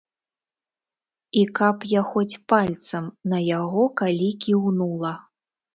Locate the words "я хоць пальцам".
1.91-3.03